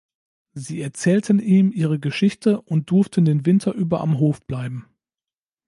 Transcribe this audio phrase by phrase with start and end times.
[0.53, 4.87] Sie erzählten ihm ihre Geschichte und durften den Winter über am Hof bleiben.